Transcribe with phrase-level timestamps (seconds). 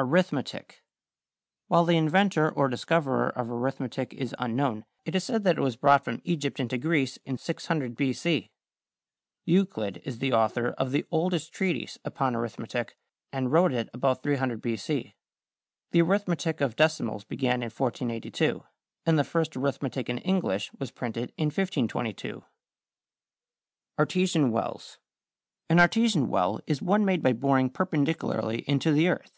[0.00, 0.84] =Arithmetic.=
[1.66, 5.74] While the inventor or discoverer of arithmetic is unknown, it is said that it was
[5.74, 8.12] brought from Egypt into Greece in 600 B.
[8.12, 8.52] C.
[9.44, 12.96] Euclid is the author of the oldest treatise upon arithmetic
[13.32, 14.76] and wrote it about 300 B.
[14.76, 15.16] C.
[15.90, 18.62] The arithmetic of decimals began in 1482,
[19.04, 22.44] and the first arithmetic in English was printed in 1522.
[23.98, 24.98] =Artesian Wells.=
[25.68, 29.32] An artesian well is one made by boring perpendicularly into the earth.